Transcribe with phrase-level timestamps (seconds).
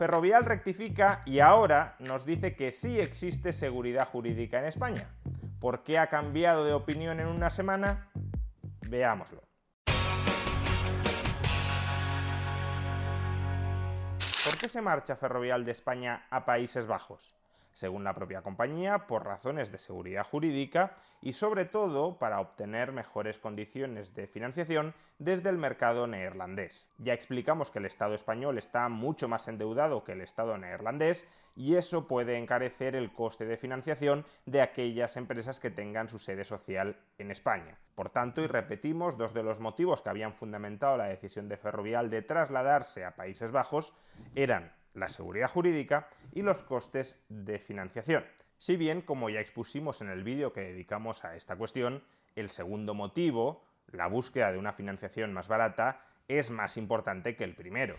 [0.00, 5.10] Ferrovial rectifica y ahora nos dice que sí existe seguridad jurídica en España.
[5.60, 8.08] ¿Por qué ha cambiado de opinión en una semana?
[8.80, 9.42] Veámoslo.
[14.42, 17.34] ¿Por qué se marcha Ferrovial de España a Países Bajos?
[17.80, 23.38] Según la propia compañía, por razones de seguridad jurídica y sobre todo para obtener mejores
[23.38, 26.86] condiciones de financiación desde el mercado neerlandés.
[26.98, 31.76] Ya explicamos que el Estado español está mucho más endeudado que el Estado neerlandés y
[31.76, 36.98] eso puede encarecer el coste de financiación de aquellas empresas que tengan su sede social
[37.16, 37.78] en España.
[37.94, 42.10] Por tanto, y repetimos, dos de los motivos que habían fundamentado la decisión de Ferrovial
[42.10, 43.94] de trasladarse a Países Bajos
[44.34, 48.24] eran la seguridad jurídica y los costes de financiación.
[48.58, 52.04] Si bien, como ya expusimos en el vídeo que dedicamos a esta cuestión,
[52.36, 57.54] el segundo motivo, la búsqueda de una financiación más barata, es más importante que el
[57.54, 57.96] primero.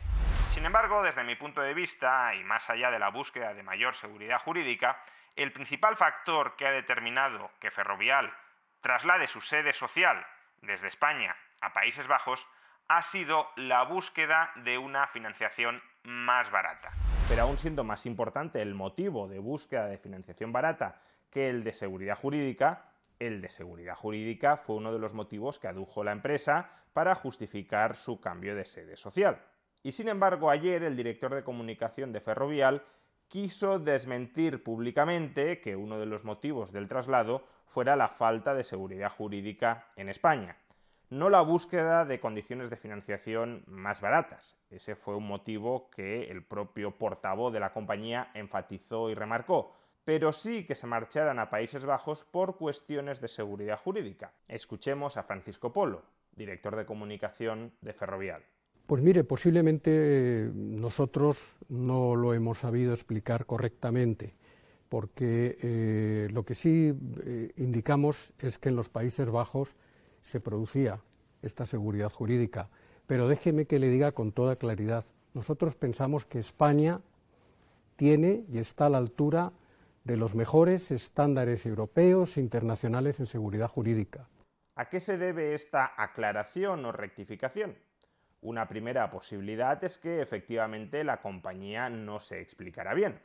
[0.53, 3.95] Sin embargo, desde mi punto de vista, y más allá de la búsqueda de mayor
[3.95, 5.01] seguridad jurídica,
[5.35, 8.31] el principal factor que ha determinado que Ferrovial
[8.81, 10.25] traslade su sede social
[10.61, 12.47] desde España a Países Bajos
[12.87, 16.91] ha sido la búsqueda de una financiación más barata.
[17.29, 21.73] Pero aún siendo más importante el motivo de búsqueda de financiación barata que el de
[21.73, 26.69] seguridad jurídica, el de seguridad jurídica fue uno de los motivos que adujo la empresa
[26.93, 29.41] para justificar su cambio de sede social.
[29.83, 32.83] Y sin embargo, ayer el director de comunicación de Ferrovial
[33.27, 39.09] quiso desmentir públicamente que uno de los motivos del traslado fuera la falta de seguridad
[39.09, 40.57] jurídica en España
[41.11, 44.55] no la búsqueda de condiciones de financiación más baratas.
[44.69, 50.31] Ese fue un motivo que el propio portavoz de la compañía enfatizó y remarcó, pero
[50.31, 54.31] sí que se marcharan a Países Bajos por cuestiones de seguridad jurídica.
[54.47, 56.01] Escuchemos a Francisco Polo,
[56.31, 58.43] director de comunicación de Ferrovial.
[58.87, 64.33] Pues mire, posiblemente nosotros no lo hemos sabido explicar correctamente,
[64.87, 66.93] porque eh, lo que sí
[67.25, 69.75] eh, indicamos es que en los Países Bajos
[70.21, 71.01] se producía
[71.41, 72.69] esta seguridad jurídica.
[73.07, 77.01] Pero déjeme que le diga con toda claridad, nosotros pensamos que España
[77.95, 79.53] tiene y está a la altura
[80.03, 84.27] de los mejores estándares europeos e internacionales en seguridad jurídica.
[84.75, 87.77] ¿A qué se debe esta aclaración o rectificación?
[88.41, 93.21] Una primera posibilidad es que efectivamente la compañía no se explicará bien.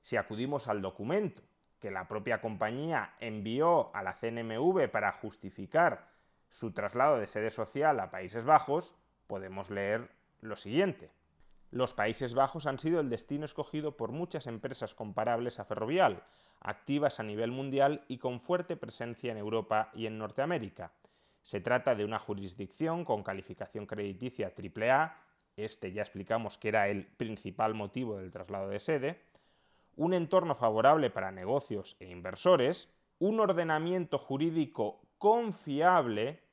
[0.00, 1.42] Si acudimos al documento
[1.78, 6.13] que la propia compañía envió a la CNMV para justificar
[6.54, 8.94] su traslado de sede social a Países Bajos,
[9.26, 10.08] podemos leer
[10.40, 11.10] lo siguiente.
[11.72, 16.22] Los Países Bajos han sido el destino escogido por muchas empresas comparables a Ferrovial,
[16.60, 20.92] activas a nivel mundial y con fuerte presencia en Europa y en Norteamérica.
[21.42, 25.18] Se trata de una jurisdicción con calificación crediticia AAA,
[25.56, 29.20] este ya explicamos que era el principal motivo del traslado de sede,
[29.96, 36.43] un entorno favorable para negocios e inversores, un ordenamiento jurídico confiable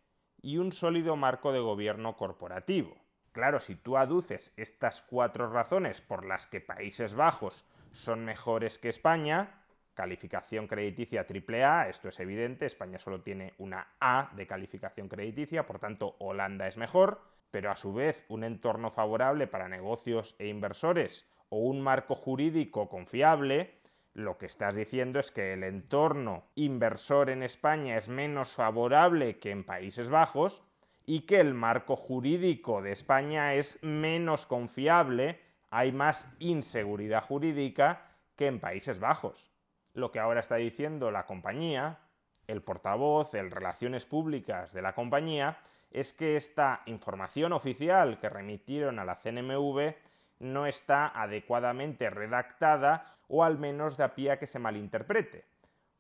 [0.42, 2.96] y un sólido marco de gobierno corporativo.
[3.32, 8.90] Claro, si tú aduces estas cuatro razones por las que Países Bajos son mejores que
[8.90, 9.62] España,
[9.94, 15.80] calificación crediticia AAA, esto es evidente, España solo tiene una A de calificación crediticia, por
[15.80, 21.30] tanto Holanda es mejor, pero a su vez un entorno favorable para negocios e inversores
[21.50, 23.76] o un marco jurídico confiable,
[24.14, 29.52] lo que estás diciendo es que el entorno inversor en España es menos favorable que
[29.52, 30.64] en Países Bajos
[31.06, 38.06] y que el marco jurídico de España es menos confiable, hay más inseguridad jurídica
[38.36, 39.52] que en Países Bajos.
[39.94, 42.00] Lo que ahora está diciendo la compañía,
[42.48, 45.58] el portavoz, el relaciones públicas de la compañía,
[45.90, 49.94] es que esta información oficial que remitieron a la CNMV
[50.42, 55.46] no está adecuadamente redactada o al menos da pie a que se malinterprete,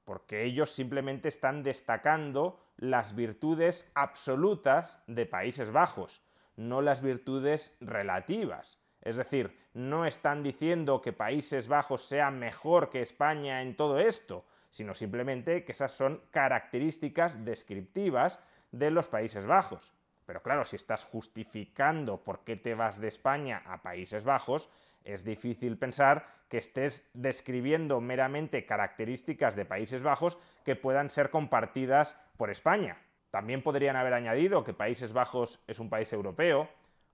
[0.03, 6.21] porque ellos simplemente están destacando las virtudes absolutas de Países Bajos,
[6.57, 8.81] no las virtudes relativas.
[9.01, 14.45] Es decir, no están diciendo que Países Bajos sea mejor que España en todo esto,
[14.71, 18.39] sino simplemente que esas son características descriptivas
[18.71, 19.93] de los Países Bajos.
[20.25, 24.69] Pero claro, si estás justificando por qué te vas de España a Países Bajos,
[25.03, 32.19] es difícil pensar que estés describiendo meramente características de Países Bajos que puedan ser compartidas
[32.37, 32.97] por España.
[33.31, 36.69] También podrían haber añadido que Países Bajos es un país europeo,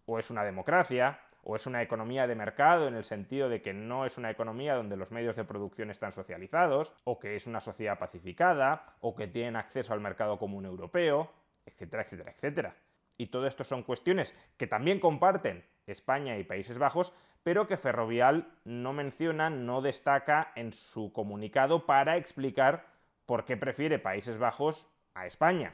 [0.06, 3.74] o es una democracia, o es una economía de mercado en el sentido de que
[3.74, 7.60] no es una economía donde los medios de producción están socializados, o que es una
[7.60, 11.32] sociedad pacificada, o que tienen acceso al mercado común europeo,
[11.66, 12.76] etcétera, etcétera, etcétera.
[13.18, 18.48] Y todo esto son cuestiones que también comparten España y Países Bajos, pero que Ferrovial
[18.66, 22.86] no menciona, no destaca en su comunicado para explicar
[23.26, 25.74] por qué prefiere Países Bajos a España.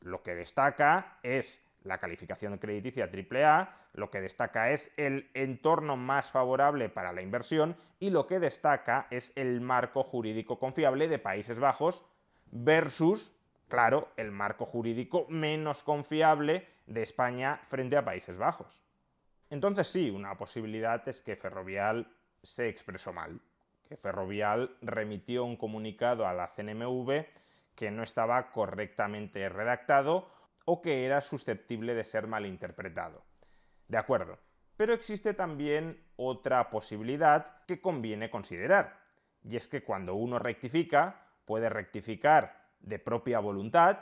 [0.00, 6.30] Lo que destaca es la calificación crediticia AAA, lo que destaca es el entorno más
[6.30, 11.60] favorable para la inversión y lo que destaca es el marco jurídico confiable de Países
[11.60, 12.04] Bajos
[12.50, 13.33] versus,
[13.68, 18.82] claro, el marco jurídico menos confiable de España frente a Países Bajos.
[19.50, 22.12] Entonces sí, una posibilidad es que Ferrovial
[22.42, 23.40] se expresó mal,
[23.88, 27.26] que Ferrovial remitió un comunicado a la CNMV
[27.74, 30.30] que no estaba correctamente redactado
[30.64, 33.24] o que era susceptible de ser malinterpretado.
[33.88, 34.38] De acuerdo,
[34.76, 38.98] pero existe también otra posibilidad que conviene considerar,
[39.42, 43.98] y es que cuando uno rectifica, puede rectificar de propia voluntad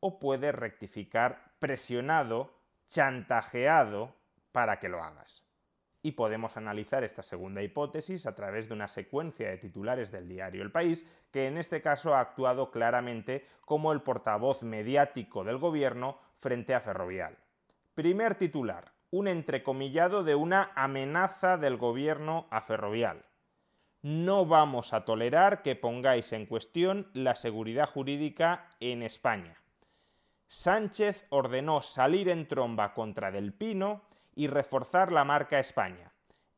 [0.00, 2.54] o puede rectificar presionado,
[2.88, 4.14] chantajeado
[4.52, 5.44] para que lo hagas.
[6.02, 10.62] Y podemos analizar esta segunda hipótesis a través de una secuencia de titulares del diario
[10.62, 16.18] El País, que en este caso ha actuado claramente como el portavoz mediático del gobierno
[16.38, 17.36] frente a Ferrovial.
[17.94, 23.24] Primer titular, un entrecomillado de una amenaza del gobierno a Ferrovial.
[24.08, 29.60] No vamos a tolerar que pongáis en cuestión la seguridad jurídica en España.
[30.46, 34.02] Sánchez ordenó salir en tromba contra Del Pino
[34.36, 36.12] y reforzar la marca España.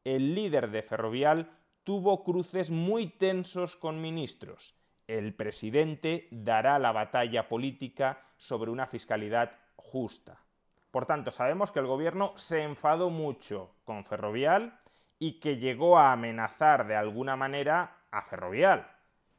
[0.05, 1.51] El líder de Ferrovial
[1.85, 4.75] tuvo cruces muy tensos con ministros.
[5.07, 10.45] El presidente dará la batalla política sobre una fiscalidad justa.
[10.91, 14.79] Por tanto, sabemos que el gobierno se enfadó mucho con Ferrovial
[15.19, 18.91] y que llegó a amenazar de alguna manera a Ferrovial.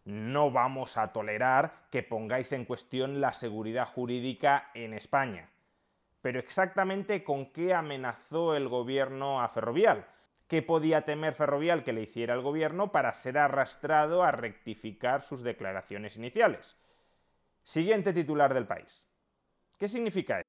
[0.05, 5.49] No vamos a tolerar que pongáis en cuestión la seguridad jurídica en España.
[6.21, 10.05] Pero exactamente con qué amenazó el gobierno a Ferrovial.
[10.47, 15.43] ¿Qué podía temer Ferrovial que le hiciera el gobierno para ser arrastrado a rectificar sus
[15.43, 16.75] declaraciones iniciales?
[17.61, 19.07] Siguiente titular del país.
[19.77, 20.48] ¿Qué significa esto?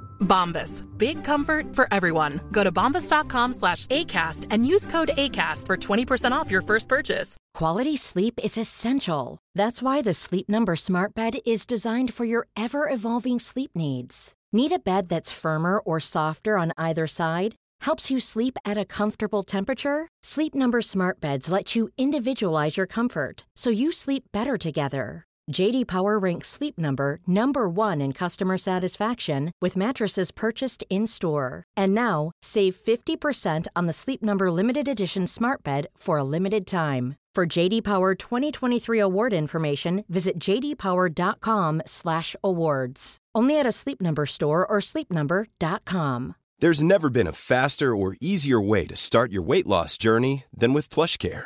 [0.21, 0.83] Bombas.
[0.97, 2.41] Big comfort for everyone.
[2.51, 7.37] Go to bombas.com slash ACAST and use code ACAST for 20% off your first purchase.
[7.53, 9.37] Quality sleep is essential.
[9.55, 14.33] That's why the Sleep Number Smart Bed is designed for your ever evolving sleep needs.
[14.53, 17.55] Need a bed that's firmer or softer on either side?
[17.81, 20.07] Helps you sleep at a comfortable temperature?
[20.23, 25.25] Sleep Number Smart Beds let you individualize your comfort so you sleep better together.
[25.51, 31.63] JD Power ranks Sleep Number number 1 in customer satisfaction with mattresses purchased in-store.
[31.77, 36.65] And now, save 50% on the Sleep Number limited edition Smart Bed for a limited
[36.65, 37.15] time.
[37.33, 43.17] For JD Power 2023 award information, visit jdpower.com/awards.
[43.33, 46.35] Only at a Sleep Number store or sleepnumber.com.
[46.59, 50.73] There's never been a faster or easier way to start your weight loss journey than
[50.73, 51.45] with PlushCare.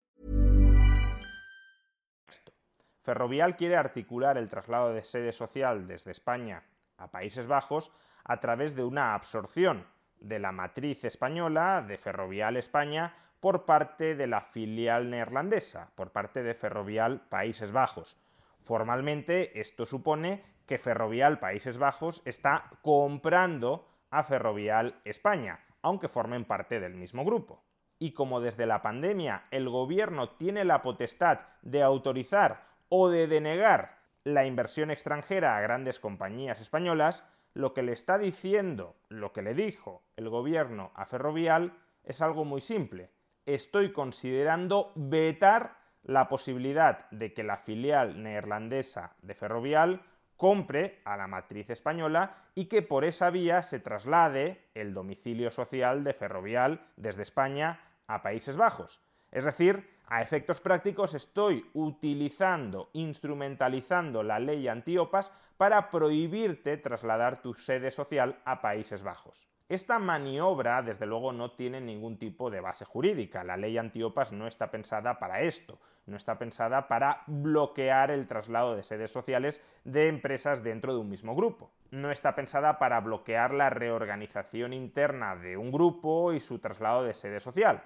[3.01, 6.63] Ferrovial quiere articular el traslado de sede social desde España
[6.97, 7.91] a Países Bajos
[8.23, 9.87] a través de una absorción
[10.19, 16.43] de la matriz española de Ferrovial España por parte de la filial neerlandesa, por parte
[16.43, 18.17] de Ferrovial Países Bajos.
[18.59, 26.79] Formalmente, esto supone que Ferrovial Países Bajos está comprando a Ferrovial España, aunque formen parte
[26.79, 27.63] del mismo grupo.
[27.97, 33.99] Y como desde la pandemia el gobierno tiene la potestad de autorizar o de denegar
[34.25, 39.53] la inversión extranjera a grandes compañías españolas, lo que le está diciendo, lo que le
[39.53, 43.09] dijo el gobierno a Ferrovial es algo muy simple.
[43.45, 50.01] Estoy considerando vetar la posibilidad de que la filial neerlandesa de Ferrovial
[50.35, 56.03] compre a la matriz española y que por esa vía se traslade el domicilio social
[56.03, 59.01] de Ferrovial desde España a Países Bajos.
[59.31, 67.53] Es decir, a efectos prácticos estoy utilizando, instrumentalizando la ley antiopas para prohibirte trasladar tu
[67.53, 69.47] sede social a Países Bajos.
[69.69, 73.45] Esta maniobra, desde luego, no tiene ningún tipo de base jurídica.
[73.45, 78.75] La ley antiopas no está pensada para esto, no está pensada para bloquear el traslado
[78.75, 81.71] de sedes sociales de empresas dentro de un mismo grupo.
[81.89, 87.13] No está pensada para bloquear la reorganización interna de un grupo y su traslado de
[87.13, 87.81] sede social.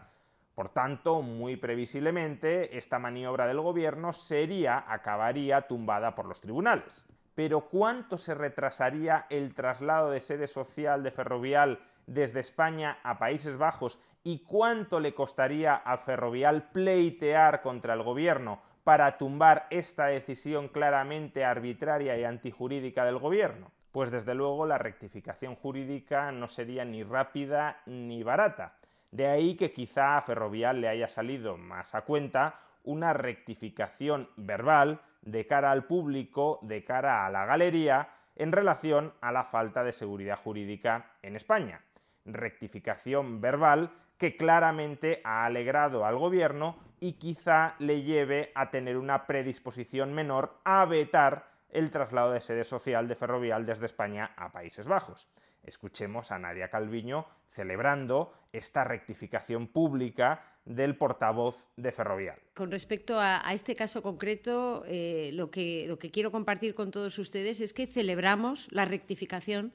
[0.55, 7.05] Por tanto, muy previsiblemente, esta maniobra del gobierno sería, acabaría tumbada por los tribunales.
[7.35, 13.57] Pero ¿cuánto se retrasaría el traslado de sede social de Ferrovial desde España a Países
[13.57, 20.69] Bajos y cuánto le costaría a Ferrovial pleitear contra el gobierno para tumbar esta decisión
[20.69, 23.71] claramente arbitraria y antijurídica del gobierno?
[23.91, 28.75] Pues desde luego la rectificación jurídica no sería ni rápida ni barata.
[29.15, 34.99] De ahí que quizá a Ferrovial le haya salido más a cuenta una rectificación verbal
[35.21, 39.93] de cara al público, de cara a la galería, en relación a la falta de
[39.93, 41.81] seguridad jurídica en España.
[42.25, 49.25] Rectificación verbal que claramente ha alegrado al gobierno y quizá le lleve a tener una
[49.27, 54.89] predisposición menor a vetar el traslado de sede social de Ferrovial desde España a Países
[54.89, 55.29] Bajos.
[55.65, 62.39] Escuchemos a Nadia Calviño celebrando esta rectificación pública del portavoz de Ferrovial.
[62.53, 67.17] Con respecto a, este caso concreto, eh, lo, que, lo que quiero compartir con todos
[67.19, 69.73] ustedes es que celebramos la rectificación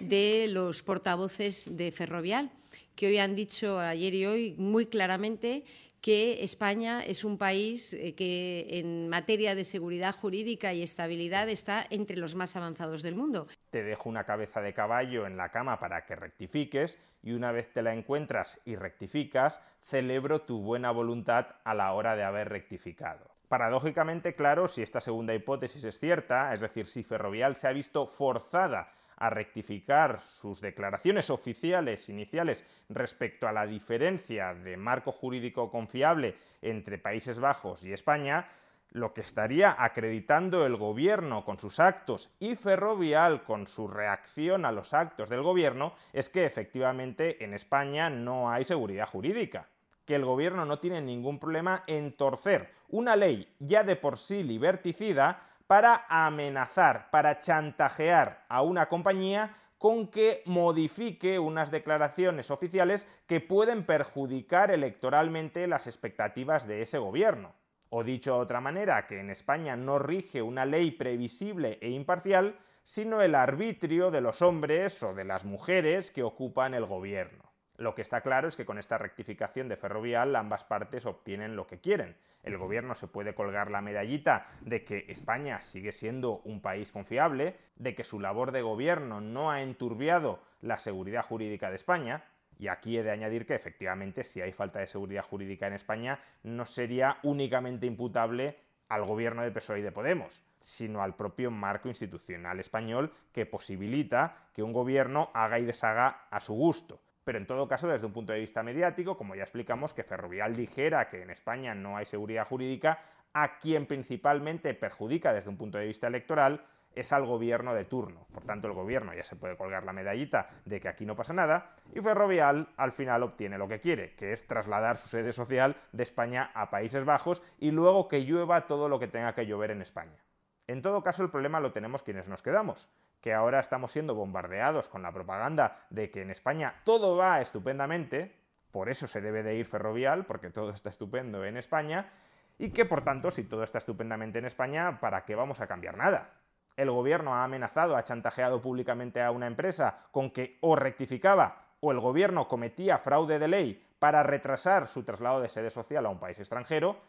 [0.00, 2.50] de los portavoces de Ferrovial,
[2.94, 5.64] que hoy han dicho ayer y hoy muy claramente
[6.06, 11.84] que España es un país eh, que en materia de seguridad jurídica y estabilidad está
[11.90, 13.48] entre los más avanzados del mundo.
[13.70, 17.72] Te dejo una cabeza de caballo en la cama para que rectifiques y una vez
[17.72, 23.28] te la encuentras y rectificas, celebro tu buena voluntad a la hora de haber rectificado.
[23.48, 28.06] Paradójicamente, claro, si esta segunda hipótesis es cierta, es decir, si Ferrovial se ha visto
[28.06, 36.36] forzada a rectificar sus declaraciones oficiales iniciales respecto a la diferencia de marco jurídico confiable
[36.62, 38.48] entre Países Bajos y España,
[38.90, 44.72] lo que estaría acreditando el gobierno con sus actos y Ferrovial con su reacción a
[44.72, 49.68] los actos del gobierno es que efectivamente en España no hay seguridad jurídica,
[50.04, 54.42] que el gobierno no tiene ningún problema en torcer una ley ya de por sí
[54.42, 63.40] liberticida para amenazar, para chantajear a una compañía con que modifique unas declaraciones oficiales que
[63.40, 67.54] pueden perjudicar electoralmente las expectativas de ese gobierno.
[67.90, 72.58] O dicho de otra manera, que en España no rige una ley previsible e imparcial,
[72.84, 77.45] sino el arbitrio de los hombres o de las mujeres que ocupan el gobierno.
[77.78, 81.66] Lo que está claro es que con esta rectificación de Ferrovial ambas partes obtienen lo
[81.66, 82.16] que quieren.
[82.42, 87.56] El gobierno se puede colgar la medallita de que España sigue siendo un país confiable,
[87.76, 92.24] de que su labor de gobierno no ha enturbiado la seguridad jurídica de España,
[92.58, 96.18] y aquí he de añadir que efectivamente si hay falta de seguridad jurídica en España
[96.42, 98.56] no sería únicamente imputable
[98.88, 104.48] al gobierno de PSOE y de Podemos, sino al propio marco institucional español que posibilita
[104.54, 108.12] que un gobierno haga y deshaga a su gusto pero en todo caso, desde un
[108.12, 112.06] punto de vista mediático, como ya explicamos, que Ferrovial dijera que en España no hay
[112.06, 113.00] seguridad jurídica,
[113.32, 116.64] a quien principalmente perjudica desde un punto de vista electoral
[116.94, 118.28] es al gobierno de turno.
[118.32, 121.32] Por tanto, el gobierno ya se puede colgar la medallita de que aquí no pasa
[121.32, 125.74] nada y Ferrovial al final obtiene lo que quiere, que es trasladar su sede social
[125.90, 129.72] de España a Países Bajos y luego que llueva todo lo que tenga que llover
[129.72, 130.22] en España.
[130.68, 132.88] En todo caso, el problema lo tenemos quienes nos quedamos,
[133.20, 138.36] que ahora estamos siendo bombardeados con la propaganda de que en España todo va estupendamente,
[138.70, 142.12] por eso se debe de ir ferrovial, porque todo está estupendo en España,
[142.58, 145.96] y que por tanto, si todo está estupendamente en España, ¿para qué vamos a cambiar
[145.96, 146.30] nada?
[146.76, 151.90] El gobierno ha amenazado, ha chantajeado públicamente a una empresa con que o rectificaba o
[151.92, 156.18] el gobierno cometía fraude de ley para retrasar su traslado de sede social a un
[156.18, 157.00] país extranjero,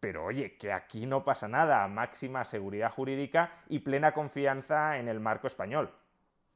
[0.00, 5.20] pero oye, que aquí no pasa nada, máxima seguridad jurídica y plena confianza en el
[5.20, 5.92] marco español.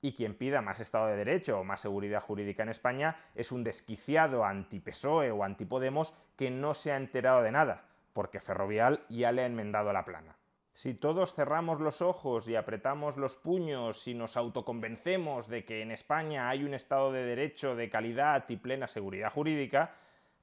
[0.00, 3.64] Y quien pida más Estado de Derecho o más seguridad jurídica en España es un
[3.64, 9.42] desquiciado anti-PSOE o anti-Podemos que no se ha enterado de nada, porque Ferrovial ya le
[9.42, 10.36] ha enmendado la plana.
[10.74, 15.92] Si todos cerramos los ojos y apretamos los puños y nos autoconvencemos de que en
[15.92, 19.94] España hay un Estado de Derecho de calidad y plena seguridad jurídica,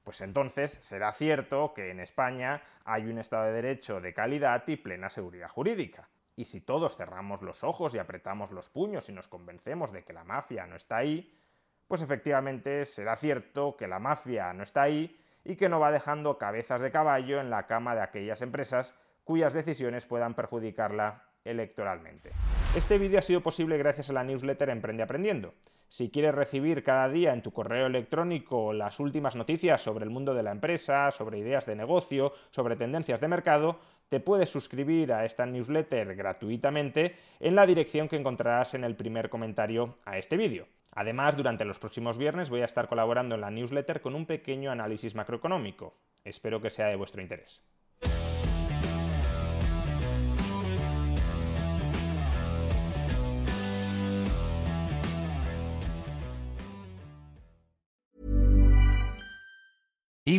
[0.03, 4.77] pues entonces será cierto que en España hay un Estado de Derecho de calidad y
[4.77, 6.09] plena seguridad jurídica.
[6.35, 10.13] Y si todos cerramos los ojos y apretamos los puños y nos convencemos de que
[10.13, 11.37] la mafia no está ahí,
[11.87, 16.37] pues efectivamente será cierto que la mafia no está ahí y que no va dejando
[16.37, 22.31] cabezas de caballo en la cama de aquellas empresas cuyas decisiones puedan perjudicarla electoralmente.
[22.75, 25.53] Este vídeo ha sido posible gracias a la newsletter Emprende Aprendiendo.
[25.91, 30.33] Si quieres recibir cada día en tu correo electrónico las últimas noticias sobre el mundo
[30.33, 35.25] de la empresa, sobre ideas de negocio, sobre tendencias de mercado, te puedes suscribir a
[35.25, 40.65] esta newsletter gratuitamente en la dirección que encontrarás en el primer comentario a este vídeo.
[40.91, 44.71] Además, durante los próximos viernes voy a estar colaborando en la newsletter con un pequeño
[44.71, 45.97] análisis macroeconómico.
[46.23, 47.65] Espero que sea de vuestro interés.